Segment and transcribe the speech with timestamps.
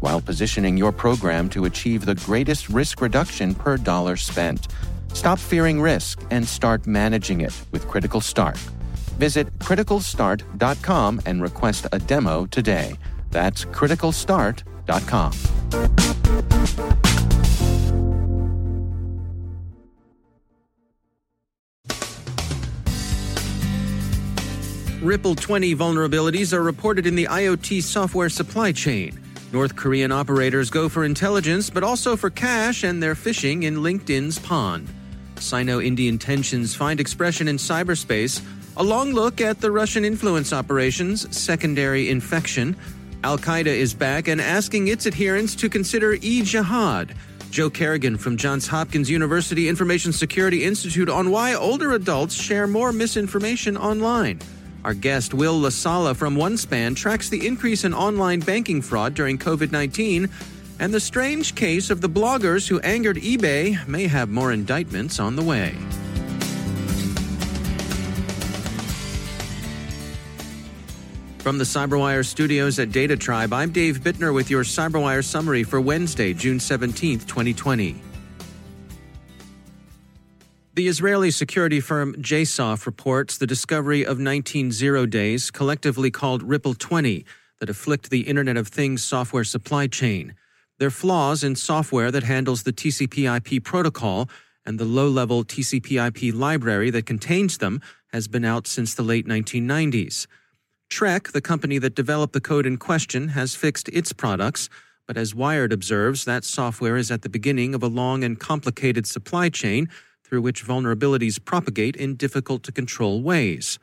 [0.00, 4.68] while positioning your program to achieve the greatest risk reduction per dollar spent.
[5.12, 8.56] Stop fearing risk and start managing it with Critical Start.
[9.18, 12.96] Visit criticalstart.com and request a demo today.
[13.30, 15.32] That's criticalstart.com.
[25.02, 29.27] Ripple 20 vulnerabilities are reported in the IoT software supply chain.
[29.50, 34.38] North Korean operators go for intelligence, but also for cash, and they're phishing in LinkedIn's
[34.38, 34.86] pond.
[35.36, 38.44] Sino Indian tensions find expression in cyberspace.
[38.76, 42.76] A long look at the Russian influence operations, Secondary Infektion.
[43.24, 47.14] Al Qaeda is back and asking its adherents to consider e jihad.
[47.50, 52.92] Joe Carrigan from Johns Hopkins University Information Security Institute on why older adults share more
[52.92, 54.40] misinformation online.
[54.84, 59.72] Our guest, Will LaSala from OneSpan, tracks the increase in online banking fraud during COVID
[59.72, 60.28] 19,
[60.78, 65.34] and the strange case of the bloggers who angered eBay may have more indictments on
[65.34, 65.74] the way.
[71.38, 75.80] From the CyberWire studios at Data Tribe, I'm Dave Bittner with your CyberWire summary for
[75.80, 78.07] Wednesday, June 17th, 2020.
[80.78, 86.74] The Israeli security firm JSOF reports the discovery of 19 zero days, collectively called Ripple
[86.74, 87.26] 20,
[87.58, 90.36] that afflict the Internet of Things software supply chain.
[90.78, 94.30] They're flaws in software that handles the TCP/IP protocol,
[94.64, 97.80] and the low-level TCP/IP library that contains them
[98.12, 100.28] has been out since the late 1990s.
[100.88, 104.68] Treck, the company that developed the code in question, has fixed its products,
[105.08, 109.08] but as Wired observes, that software is at the beginning of a long and complicated
[109.08, 109.88] supply chain
[110.28, 113.78] through which vulnerabilities propagate in difficult to control ways.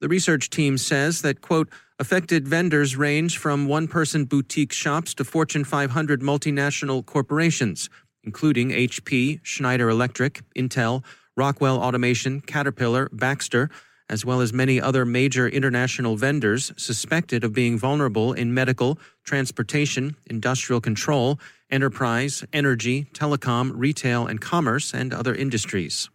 [0.00, 1.68] The research team says that, quote,
[2.00, 7.88] affected vendors range from one person boutique shops to Fortune 500 multinational corporations,
[8.24, 11.04] including HP, Schneider Electric, Intel,
[11.36, 13.70] Rockwell Automation, Caterpillar, Baxter,
[14.08, 20.16] as well as many other major international vendors suspected of being vulnerable in medical, transportation,
[20.26, 21.38] industrial control,
[21.72, 26.10] enterprise, energy, telecom, retail, and commerce, and other industries.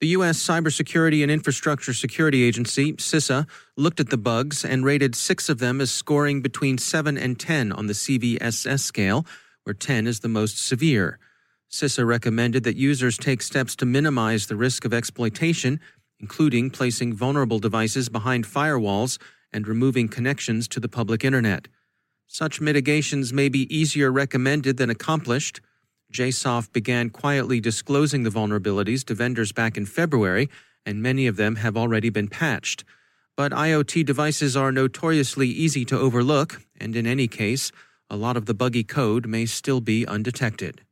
[0.00, 0.38] The U.S.
[0.38, 5.80] Cybersecurity and Infrastructure Security Agency, CISA, looked at the bugs and rated six of them
[5.80, 9.26] as scoring between 7 and 10 on the CVSS scale,
[9.64, 11.18] where 10 is the most severe.
[11.70, 15.80] CISA recommended that users take steps to minimize the risk of exploitation,
[16.20, 19.18] including placing vulnerable devices behind firewalls
[19.52, 21.68] and removing connections to the public internet.
[22.28, 25.62] Such mitigations may be easier recommended than accomplished.
[26.12, 30.50] JSOF began quietly disclosing the vulnerabilities to vendors back in February,
[30.84, 32.84] and many of them have already been patched.
[33.34, 37.72] But IoT devices are notoriously easy to overlook, and in any case,
[38.10, 40.82] a lot of the buggy code may still be undetected.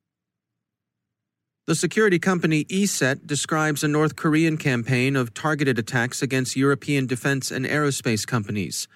[1.66, 7.50] The security company ESET describes a North Korean campaign of targeted attacks against European defense
[7.50, 8.88] and aerospace companies.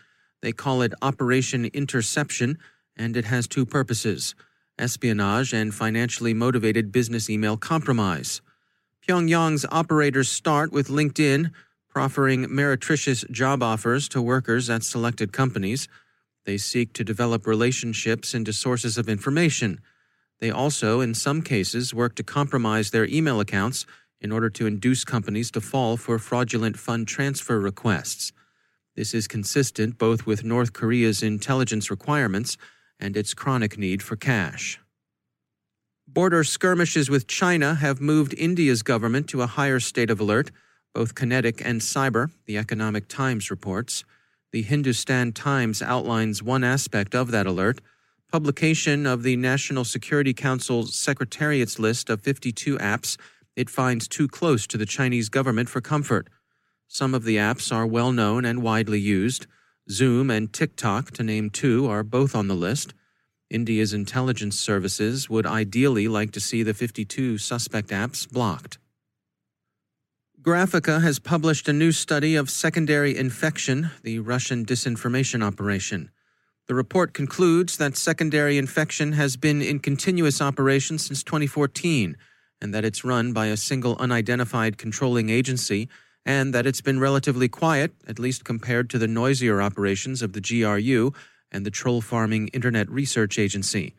[0.42, 2.58] They call it Operation Interception,
[2.96, 4.34] and it has two purposes
[4.78, 8.40] espionage and financially motivated business email compromise.
[9.06, 11.50] Pyongyang's operators start with LinkedIn,
[11.88, 15.86] proffering meretricious job offers to workers at selected companies.
[16.46, 19.80] They seek to develop relationships into sources of information.
[20.38, 23.84] They also, in some cases, work to compromise their email accounts
[24.20, 28.32] in order to induce companies to fall for fraudulent fund transfer requests.
[29.00, 32.58] This is consistent both with North Korea's intelligence requirements
[32.98, 34.78] and its chronic need for cash.
[36.06, 40.50] Border skirmishes with China have moved India's government to a higher state of alert,
[40.92, 44.04] both kinetic and cyber, the Economic Times reports.
[44.52, 47.80] The Hindustan Times outlines one aspect of that alert.
[48.30, 53.16] publication of the National Security Council's Secretariat's list of 52 apps
[53.56, 56.28] it finds too close to the Chinese government for comfort.
[56.92, 59.46] Some of the apps are well known and widely used.
[59.88, 62.94] Zoom and TikTok, to name two, are both on the list.
[63.48, 68.78] India's intelligence services would ideally like to see the 52 suspect apps blocked.
[70.42, 76.10] Graphika has published a new study of Secondary Infektion, the Russian disinformation operation.
[76.66, 82.16] The report concludes that Secondary Infektion has been in continuous operation since 2014
[82.60, 85.88] and that it's run by a single unidentified controlling agency
[86.24, 90.40] and that it's been relatively quiet, at least compared to the noisier operations of the
[90.40, 91.12] GRU
[91.50, 93.94] and the Troll Farming Internet Research Agency.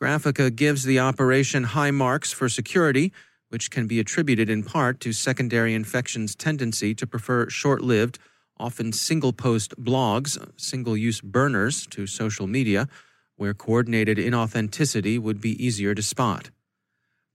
[0.00, 3.12] Graphika gives the operation high marks for security
[3.48, 8.18] which can be attributed in part to Secondary Infektion's tendency to prefer short lived,
[8.58, 12.88] often single post blogs, single use burners to social media,
[13.36, 16.50] where coordinated inauthenticity would be easier to spot.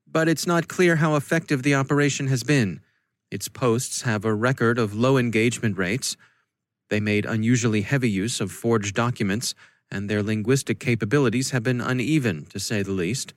[0.06, 2.82] But it's not clear how effective the operation has been.
[3.34, 6.16] Its posts have a record of low engagement rates.
[6.92, 9.56] They made unusually heavy use of forged documents,
[9.90, 13.34] and their linguistic capabilities have been uneven, to say the least.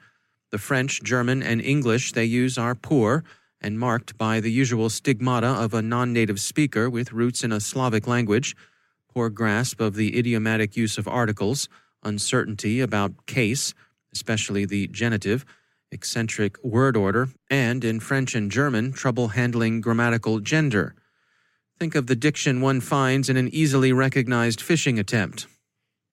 [0.51, 3.25] The French, German, and English they use are poor
[3.59, 7.59] and marked by the usual stigmata of a non native speaker with roots in a
[7.59, 8.55] Slavic language,
[9.15, 11.71] poor grasp of the idiomatic use of articles,
[12.03, 13.73] uncertainty about case,
[14.13, 15.47] especially the genitive,
[15.91, 20.95] eccentric word order, and in French and German, trouble handling grammatical gender.
[21.79, 25.47] Think of the diction one finds in an easily recognized phishing attempt.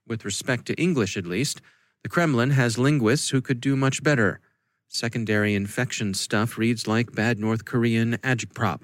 [0.07, 1.61] With respect to English, at least,
[2.03, 4.41] the Kremlin has linguists who could do much better.
[4.89, 8.81] Secondary Infektion stuff reads like bad North Korean agitprop.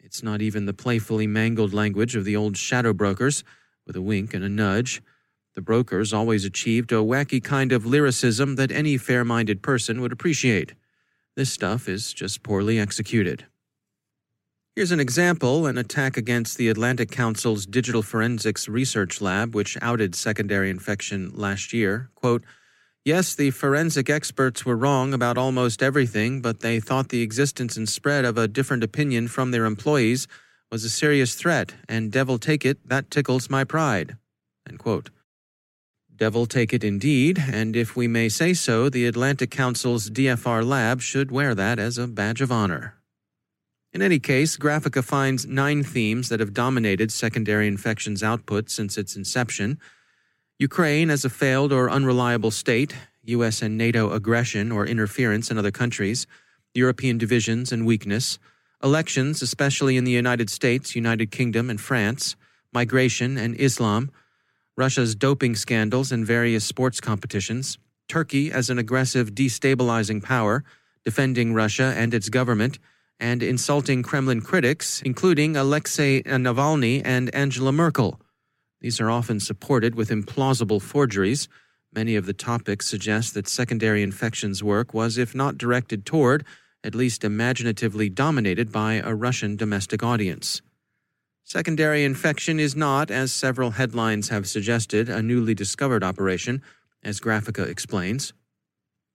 [0.00, 3.44] It's not even the playfully mangled language of the old shadow brokers,
[3.86, 5.00] with a wink and a nudge.
[5.54, 10.12] The brokers always achieved a wacky kind of lyricism that any fair minded person would
[10.12, 10.74] appreciate.
[11.36, 13.46] This stuff is just poorly executed.
[14.76, 20.14] Here's an example an attack against the Atlantic Council's Digital Forensics Research Lab, which outed
[20.14, 22.10] Secondary Infektion last year.
[22.14, 22.44] Quote,
[23.04, 27.88] Yes, the forensic experts were wrong about almost everything, but they thought the existence and
[27.88, 30.28] spread of a different opinion from their employees
[30.70, 34.16] was a serious threat, and devil take it, that tickles my pride.
[36.20, 41.00] Devil take it indeed, and if we may say so, the Atlantic Council's DFR lab
[41.00, 43.00] should wear that as a badge of honor.
[43.94, 49.16] In any case, Graphika finds nine themes that have dominated Secondary Infektions output since its
[49.16, 49.78] inception
[50.58, 53.62] Ukraine as a failed or unreliable state, U.S.
[53.62, 56.26] and NATO aggression or interference in other countries,
[56.74, 58.38] European divisions and weakness,
[58.84, 62.36] elections, especially in the United States, United Kingdom, and France,
[62.74, 64.10] migration and Islam,
[64.80, 67.76] Russia's doping scandals in various sports competitions,
[68.08, 70.64] Turkey as an aggressive, destabilizing power,
[71.04, 72.78] defending Russia and its government
[73.20, 78.22] and insulting Kremlin critics, including Alexei Navalny and Angela Merkel.
[78.80, 81.46] These are often supported with implausible forgeries.
[81.94, 86.46] Many of the topics suggest that Secondary Infektions work was, if not directed toward,
[86.82, 90.62] at least imaginatively dominated by a Russian domestic audience.
[91.44, 96.62] Secondary Infektion is not, as several headlines have suggested, a newly discovered operation,
[97.02, 98.32] as Graphika explains.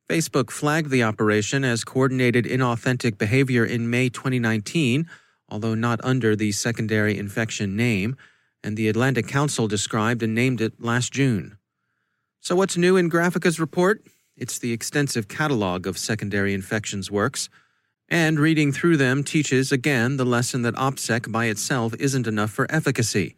[0.09, 5.07] Facebook flagged the operation as coordinated inauthentic behavior in May 2019,
[5.49, 8.15] although not under the Secondary Infektion name,
[8.63, 11.57] and the Atlantic Council described and named it last June.
[12.39, 14.03] So, what's new in Graphika's report?
[14.35, 17.49] It's the extensive catalog of Secondary Infektions works,
[18.09, 22.67] and reading through them teaches again the lesson that OPSEC by itself isn't enough for
[22.69, 23.35] efficacy.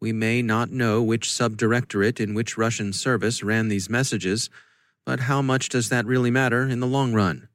[0.00, 4.50] We may not know which subdirectorate in which Russian service ran these messages
[5.06, 7.48] but how much does that really matter in the long run?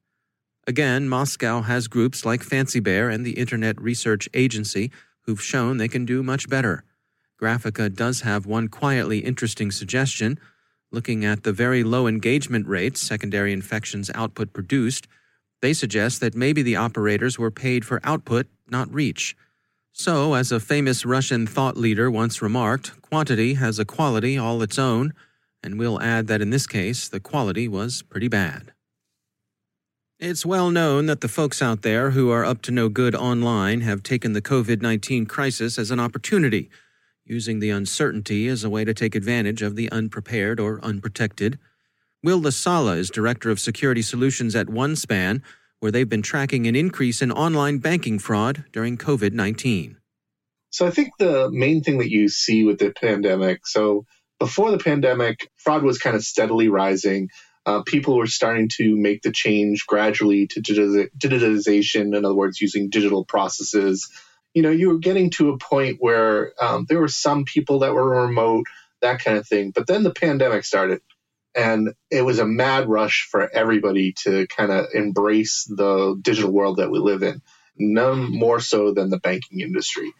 [0.66, 4.90] Again, Moscow has groups like Fancy Bear and the Internet Research Agency
[5.26, 6.82] who've shown they can do much better.
[7.40, 10.38] Graphika does have one quietly interesting suggestion.
[10.90, 15.06] Looking at the very low engagement rates Secondary Infektions output produced,
[15.62, 19.34] they suggest that maybe the operators were paid for output, not reach.
[19.94, 24.78] So, as a famous Russian thought leader once remarked, quantity has a quality all its
[24.78, 25.14] own
[25.62, 28.72] and we'll add that in this case, the quality was pretty bad.
[30.18, 33.80] It's well known that the folks out there who are up to no good online
[33.80, 36.70] have taken the COVID 19 crisis as an opportunity,
[37.24, 41.58] using the uncertainty as a way to take advantage of the unprepared or unprotected.
[42.24, 45.42] Will LaSala is Director of Security Solutions at OneSpan,
[45.80, 49.96] where they've been tracking an increase in online banking fraud during COVID 19.
[50.70, 54.06] So I think the main thing that you see with the pandemic, so
[54.38, 57.28] before the pandemic, fraud was kind of steadily rising.
[57.66, 62.88] Uh, people were starting to make the change gradually to digitization, in other words, using
[62.88, 64.08] digital processes.
[64.54, 67.94] You know, you were getting to a point where um, there were some people that
[67.94, 68.66] were remote,
[69.00, 69.72] that kind of thing.
[69.72, 71.02] But then the pandemic started,
[71.54, 76.78] and it was a mad rush for everybody to kind of embrace the digital world
[76.78, 77.42] that we live in,
[77.76, 80.12] none more so than the banking industry.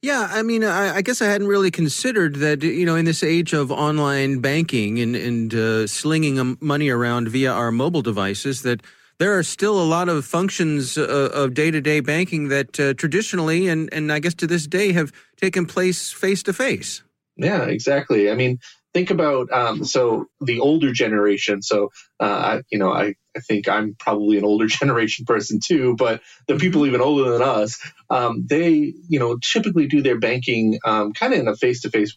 [0.00, 3.22] Yeah, I mean, I, I, guess I hadn't really considered that, you know, in this
[3.22, 8.82] age of online banking and, and uh, slinging money around via our mobile devices, that
[9.18, 12.94] there are still a lot of functions uh, of day to day banking that uh,
[12.94, 17.04] traditionally and, and I guess to this day have taken place face to face.
[17.36, 18.28] Yeah, exactly.
[18.28, 18.58] I mean,
[18.92, 21.62] think about um, so the older generation.
[21.62, 26.20] So uh, you know, I, I think I'm probably an older generation person too, but
[26.46, 26.88] the people mm-hmm.
[26.88, 27.80] even older than us,
[28.10, 31.90] um, they you know typically do their banking um, kind of in a face to
[31.90, 32.16] face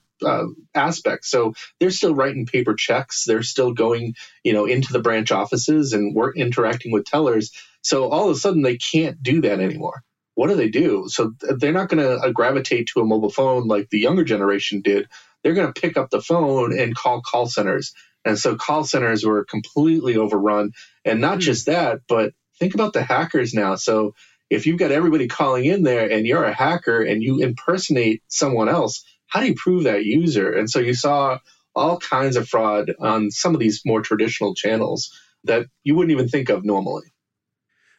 [0.74, 1.26] aspect.
[1.26, 3.26] So they're still writing paper checks.
[3.26, 7.52] They're still going you know into the branch offices and work interacting with tellers.
[7.82, 10.04] So all of a sudden they can't do that anymore
[10.36, 11.06] what do they do?
[11.08, 14.82] So they're not going to uh, gravitate to a mobile phone like the younger generation
[14.82, 15.08] did
[15.46, 17.94] they're going to pick up the phone and call call centers.
[18.26, 20.72] And so call centers were completely overrun.
[21.06, 21.42] And not hmm.
[21.42, 23.76] just that, but think about the hackers now.
[23.76, 24.16] So
[24.50, 28.70] if you've got everybody calling in there and you're a hacker and you impersonate someone
[28.70, 30.52] else, how do you prove that user?
[30.52, 31.38] And so you saw
[31.76, 35.12] all kinds of fraud on some of these more traditional channels
[35.44, 37.06] that you wouldn't even think of normally.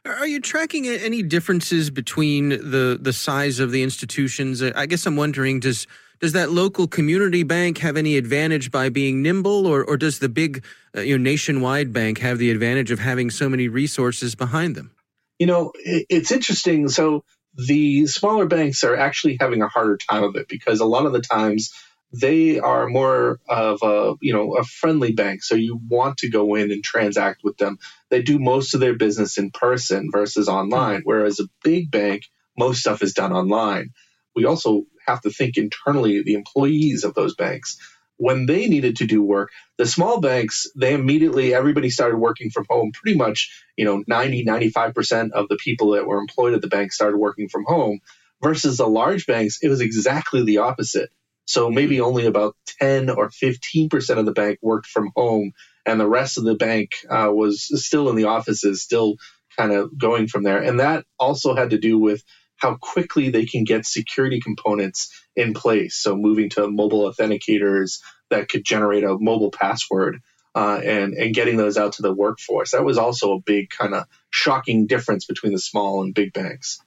[0.06, 4.62] Are you tracking any differences between the the size of the institutions?
[4.62, 5.86] I guess I'm wondering does
[6.20, 10.28] does that local community bank have any advantage by being nimble, or, or does the
[10.28, 10.64] big
[10.96, 14.92] uh, you know, nationwide bank have the advantage of having so many resources behind them?
[15.38, 16.88] You know, it's interesting.
[16.88, 21.04] So the smaller banks are actually having a harder time of it because a lot
[21.04, 21.72] of the times
[22.20, 25.42] they are more of a you know a friendly bank.
[25.42, 27.78] So you want to go in and transact with them.
[28.10, 32.22] They do most of their business in person versus online whereas a big bank
[32.58, 33.90] most stuff is done online.
[34.34, 37.78] We also have to think internally the employees of those banks.
[38.18, 42.64] When they needed to do work the small banks they immediately everybody started working from
[42.68, 46.68] home pretty much you know 90 95% of the people that were employed at the
[46.68, 48.00] bank started working from home
[48.42, 51.10] versus the large banks it was exactly the opposite
[51.46, 55.52] so maybe only about 10 or 15% of the bank worked from home
[55.84, 59.16] and the rest of the bank uh, was still in the offices still
[59.56, 62.22] kind of going from there and that also had to do with
[62.56, 65.96] how quickly they can get security components in place.
[65.96, 68.00] So moving to mobile authenticators
[68.30, 70.20] that could generate a mobile password
[70.54, 72.72] uh, and and getting those out to the workforce.
[72.72, 76.80] That was also a big kind of shocking difference between the small and big banks.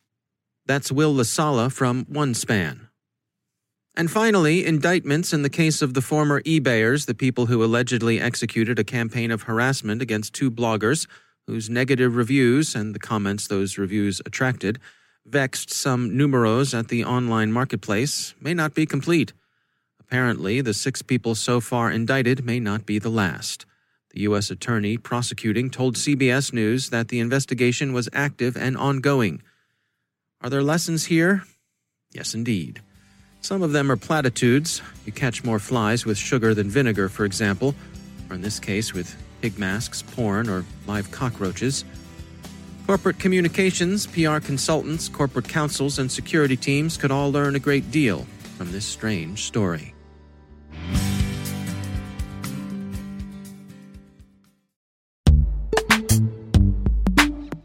[0.65, 2.88] That's Will LaSala from OneSpan.
[3.95, 8.79] And finally, indictments in the case of the former eBayers, the people who allegedly executed
[8.79, 11.07] a campaign of harassment against two bloggers
[11.47, 14.79] whose negative reviews and the comments those reviews attracted
[15.25, 19.33] vexed some numeros at the online marketplace may not be complete.
[19.99, 23.65] Apparently, the six people so far indicted may not be the last.
[24.11, 24.49] The U.S.
[24.49, 29.41] Attorney prosecuting told CBS News that the investigation was active and ongoing.
[30.41, 31.43] Are there lessons here?
[32.11, 32.81] Yes, indeed.
[33.41, 34.81] Some of them are platitudes.
[35.05, 37.73] You catch more flies with sugar than vinegar, for example,
[38.29, 41.85] or in this case, with pig masks, porn, or live cockroaches.
[42.85, 48.25] Corporate communications, PR consultants, corporate counsels, and security teams could all learn a great deal
[48.57, 49.93] from this strange story.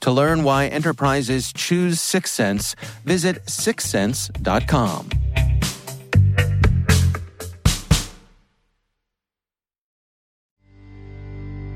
[0.00, 2.74] To learn why enterprises choose Syxsense,
[3.04, 5.10] visit syxsense.com.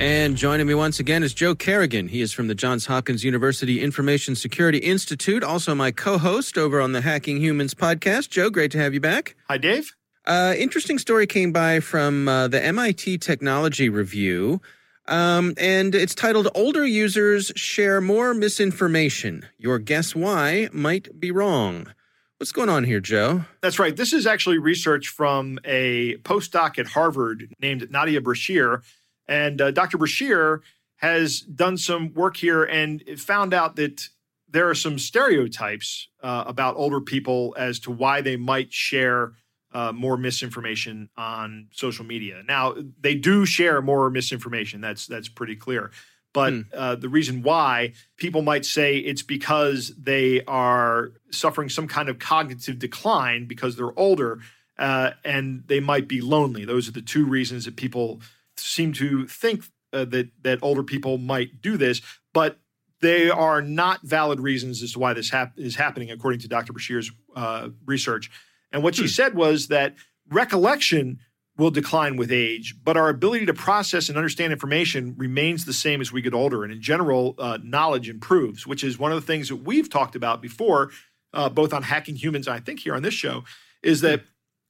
[0.01, 2.09] And joining me once again is Joe Carrigan.
[2.09, 6.81] He is from the Johns Hopkins University Information Security Institute, also my co host over
[6.81, 8.31] on the Hacking Humans podcast.
[8.31, 9.37] Joe, great to have you back.
[9.49, 9.95] Hi, Dave.
[10.25, 14.63] Uh, interesting story came by from uh, the MIT Technology Review,
[15.11, 19.47] um, and it's titled Older Users Share More Misinformation.
[19.59, 21.93] Your guess why might be wrong.
[22.39, 23.45] What's going on here, Joe?
[23.61, 23.95] That's right.
[23.95, 28.83] This is actually research from a postdoc at Harvard named Nadia Brashier
[29.31, 29.97] and uh, Dr.
[29.97, 30.61] Brashier
[30.97, 34.09] has done some work here and found out that
[34.49, 39.33] there are some stereotypes uh, about older people as to why they might share
[39.73, 42.43] uh, more misinformation on social media.
[42.47, 44.81] Now, they do share more misinformation.
[44.81, 45.91] That's that's pretty clear.
[46.33, 46.61] But hmm.
[46.75, 52.19] uh, the reason why people might say it's because they are suffering some kind of
[52.19, 54.41] cognitive decline because they're older
[54.79, 56.65] uh, and they might be lonely.
[56.65, 58.21] Those are the two reasons that people
[58.57, 62.01] seem to think uh, that that older people might do this,
[62.33, 62.59] but
[63.01, 66.73] they are not valid reasons as to why this hap- is happening, according to Dr.
[66.73, 68.31] Bashir's uh, research.
[68.73, 69.09] And what she hmm.
[69.09, 69.95] said was that
[70.29, 71.19] recollection
[71.61, 76.01] will decline with age, but our ability to process and understand information remains the same
[76.01, 76.65] as we get older.
[76.65, 80.17] And in general, uh, knowledge improves, which is one of the things that we've talked
[80.17, 80.91] about before,
[81.35, 83.45] uh, both on Hacking Humans, I think here on this show,
[83.83, 84.23] is that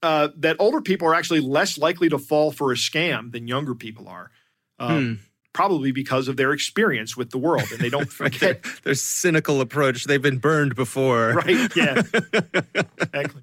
[0.03, 3.75] uh, that older people are actually less likely to fall for a scam than younger
[3.75, 4.31] people are.
[4.79, 5.13] Um, hmm.
[5.53, 9.59] Probably because of their experience with the world, and they don't forget their, their cynical
[9.59, 10.05] approach.
[10.05, 11.75] They've been burned before, right?
[11.75, 12.03] Yeah,
[12.73, 13.41] exactly.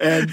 [0.00, 0.30] And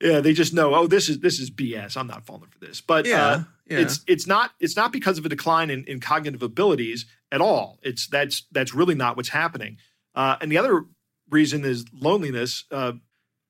[0.00, 1.96] yeah, they just know, oh, this is this is BS.
[1.96, 2.80] I'm not falling for this.
[2.80, 3.78] But yeah, uh, yeah.
[3.80, 7.78] it's it's not it's not because of a decline in, in cognitive abilities at all.
[7.82, 9.78] It's that's that's really not what's happening.
[10.14, 10.84] Uh, and the other
[11.30, 12.64] reason is loneliness.
[12.70, 12.92] Uh,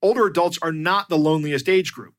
[0.02, 2.14] older adults are not the loneliest age group.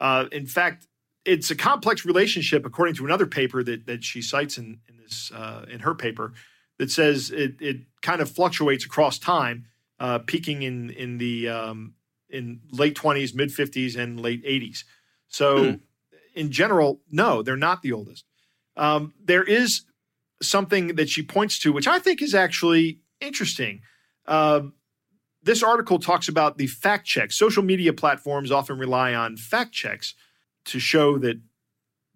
[0.00, 0.86] Uh, in fact,
[1.24, 5.30] it's a complex relationship, according to another paper that that she cites in in this
[5.34, 6.32] uh, in her paper,
[6.78, 9.66] that says it it kind of fluctuates across time,
[10.00, 11.94] uh, peaking in in the um,
[12.34, 14.84] in late twenties, mid fifties, and late eighties.
[15.28, 15.74] So, hmm.
[16.34, 18.24] in general, no, they're not the oldest.
[18.76, 19.82] Um, there is
[20.42, 23.80] something that she points to, which I think is actually interesting.
[24.26, 24.62] Uh,
[25.42, 27.36] this article talks about the fact checks.
[27.36, 30.14] Social media platforms often rely on fact checks
[30.66, 31.40] to show that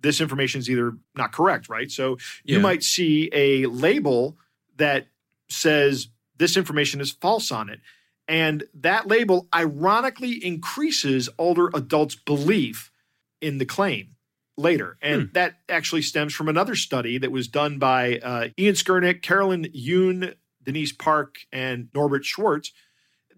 [0.00, 1.90] this information is either not correct, right?
[1.90, 2.56] So yeah.
[2.56, 4.38] you might see a label
[4.76, 5.08] that
[5.48, 7.80] says this information is false on it.
[8.28, 12.92] And that label ironically increases older adults' belief
[13.40, 14.16] in the claim
[14.58, 14.98] later.
[15.00, 15.28] And hmm.
[15.32, 20.34] that actually stems from another study that was done by uh, Ian Skurnik, Carolyn Yoon,
[20.62, 22.72] Denise Park, and Norbert Schwarz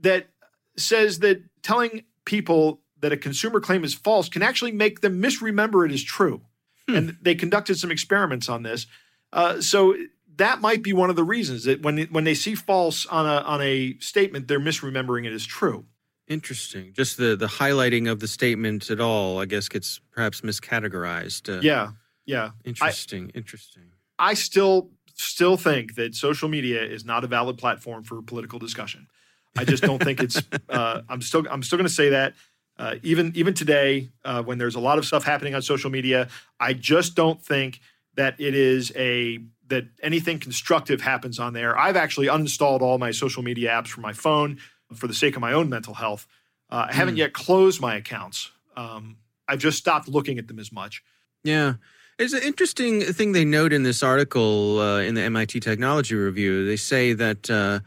[0.00, 0.29] that
[0.76, 5.87] says that telling people that a consumer claim is false can actually make them misremember
[5.87, 6.42] it as true.
[6.88, 6.96] Hmm.
[6.96, 8.87] And they conducted some experiments on this.
[9.33, 9.94] Uh, so
[10.37, 13.43] that might be one of the reasons that when when they see false on a
[13.43, 15.87] on a statement, they're misremembering it as true.
[16.29, 16.93] Interesting.
[16.95, 21.59] Just the the highlighting of the statement at all, I guess, gets perhaps miscategorized.
[21.59, 21.90] Uh, yeah,
[22.25, 22.51] yeah.
[22.64, 23.31] Interesting.
[23.35, 23.83] I, interesting.
[24.19, 29.09] I still still think that social media is not a valid platform for political discussion.
[29.57, 30.40] I just don't think it's.
[30.69, 31.45] Uh, I'm still.
[31.51, 32.35] I'm still going to say that.
[32.79, 36.29] Uh, even even today, uh, when there's a lot of stuff happening on social media,
[36.61, 37.81] I just don't think
[38.20, 41.78] that it is a that anything constructive happens on there.
[41.78, 44.59] I've actually uninstalled all my social media apps from my phone
[44.94, 46.26] for the sake of my own mental health.
[46.68, 47.18] Uh, I haven't mm.
[47.18, 48.50] yet closed my accounts.
[48.76, 49.16] Um,
[49.48, 51.02] I've just stopped looking at them as much.
[51.44, 51.74] Yeah.
[52.18, 56.66] There's an interesting thing they note in this article uh, in the MIT Technology Review.
[56.66, 57.80] They say that uh,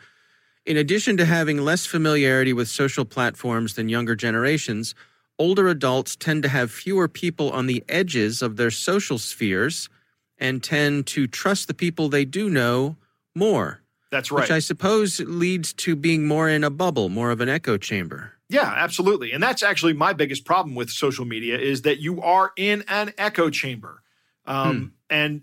[0.66, 4.96] In addition to having less familiarity with social platforms than younger generations,
[5.38, 9.90] older adults tend to have fewer people on the edges of their social spheres
[10.44, 12.98] and tend to trust the people they do know
[13.34, 13.82] more.
[14.12, 14.42] That's right.
[14.42, 18.34] Which I suppose leads to being more in a bubble, more of an echo chamber.
[18.50, 19.32] Yeah, absolutely.
[19.32, 23.14] And that's actually my biggest problem with social media is that you are in an
[23.18, 24.04] echo chamber.
[24.46, 24.86] Um, hmm.
[25.10, 25.42] And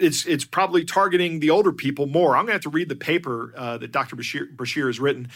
[0.00, 2.36] it's it's probably targeting the older people more.
[2.36, 4.16] I'm going to have to read the paper uh, that Dr.
[4.16, 5.28] Bashir, Bashir has written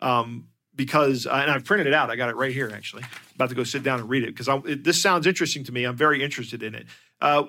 [0.00, 2.08] um, because, uh, and I've printed it out.
[2.08, 3.02] I got it right here, actually.
[3.02, 4.48] I'm about to go sit down and read it because
[4.82, 5.84] this sounds interesting to me.
[5.84, 6.86] I'm very interested in it.
[7.20, 7.44] Uh,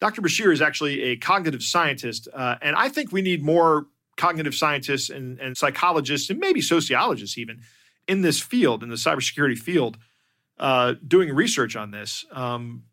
[0.00, 0.22] Dr.
[0.22, 5.10] Bashir is actually a cognitive scientist, uh, and I think we need more cognitive scientists
[5.10, 7.60] and, and, psychologists and maybe sociologists even
[8.06, 9.96] in this field, in the cybersecurity field,
[10.58, 12.24] uh, doing research on this.
[12.32, 12.84] Um,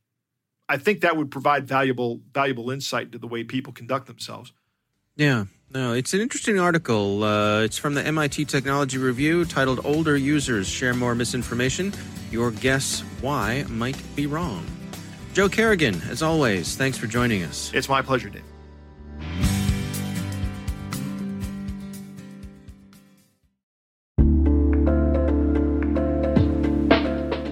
[0.67, 4.51] I think that would provide valuable valuable insight into the way people conduct themselves.
[5.15, 7.23] Yeah, no, it's an interesting article.
[7.23, 11.93] Uh, it's from the MIT Technology Review titled "Older Users Share More Misinformation."
[12.31, 14.65] Your guess why might be wrong.
[15.36, 17.69] Joe Carrigan, as always, thanks for joining us.
[17.74, 18.41] It's my pleasure, Dave.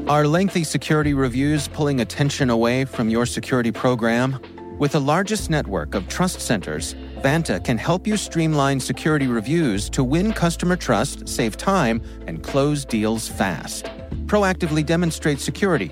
[0.07, 4.39] Are lengthy security reviews pulling attention away from your security program?
[4.79, 10.05] With the largest network of trust centers, Vanta can help you streamline security reviews to
[10.05, 13.87] win customer trust, save time, and close deals fast.
[14.25, 15.91] Proactively demonstrate security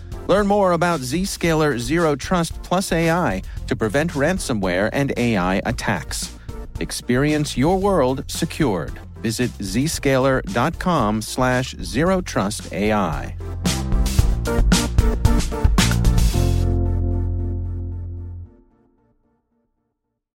[0.31, 6.33] Learn more about Zscaler Zero Trust Plus AI to prevent ransomware and AI attacks.
[6.79, 8.97] Experience your world secured.
[9.21, 13.35] Visit zscaler.com slash zero trust AI.